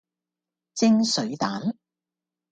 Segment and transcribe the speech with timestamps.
[0.73, 1.77] 蒸水蛋